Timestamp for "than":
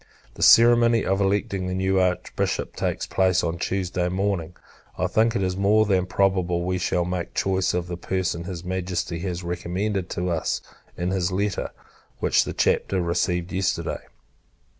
5.85-6.07